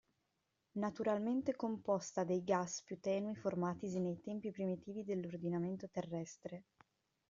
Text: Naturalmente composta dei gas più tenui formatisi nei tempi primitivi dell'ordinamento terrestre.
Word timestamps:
Naturalmente 0.83 1.53
composta 1.55 2.23
dei 2.23 2.43
gas 2.43 2.81
più 2.81 2.99
tenui 2.99 3.35
formatisi 3.35 3.99
nei 3.99 4.19
tempi 4.19 4.49
primitivi 4.49 5.03
dell'ordinamento 5.03 5.87
terrestre. 5.91 6.63